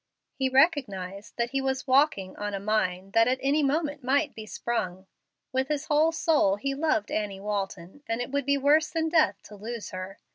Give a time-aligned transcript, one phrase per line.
[0.33, 4.47] He recognized that he was walking on a mine that at any moment might be
[4.47, 5.05] sprung.
[5.51, 9.37] With his whole soul he loved Annie Walton, and it would be worse than death
[9.43, 10.17] to lose her.